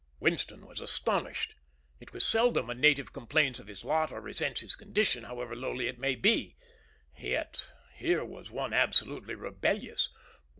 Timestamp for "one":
8.49-8.73